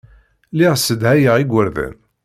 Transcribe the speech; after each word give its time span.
Lliɣ 0.51 0.73
ssedhayeɣ 0.77 1.35
igerdan. 1.37 1.95